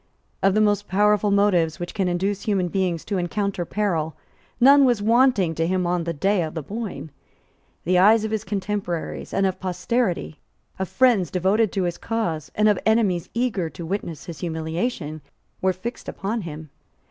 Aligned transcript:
Of 0.41 0.55
the 0.55 0.61
most 0.61 0.87
powerful 0.87 1.29
motives 1.29 1.79
which 1.79 1.93
can 1.93 2.07
induce 2.07 2.41
human 2.41 2.69
beings 2.69 3.05
to 3.05 3.19
encounter 3.19 3.65
peril 3.65 4.15
none 4.59 4.83
was 4.83 4.99
wanting 4.99 5.53
to 5.53 5.67
him 5.67 5.85
on 5.85 6.05
the 6.05 6.11
day 6.11 6.41
of 6.41 6.55
the 6.55 6.63
Boyne. 6.63 7.11
The 7.83 7.99
eyes 7.99 8.23
of 8.23 8.31
his 8.31 8.43
contemporaries 8.43 9.31
and 9.31 9.45
of 9.45 9.59
posterity, 9.59 10.39
of 10.79 10.89
friends 10.89 11.29
devoted 11.29 11.71
to 11.73 11.83
his 11.83 11.99
cause 11.99 12.51
and 12.55 12.67
of 12.67 12.79
enemies 12.83 13.29
eager 13.35 13.69
to 13.69 13.85
witness 13.85 14.25
his 14.25 14.39
humiliation, 14.39 15.21
were 15.61 15.71
fixed 15.71 16.09
upon 16.09 16.41
him. 16.41 16.71